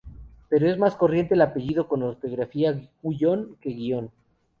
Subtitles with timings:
[0.49, 4.09] Pero es más corriente el apellido con ortografía Guyon que Guion.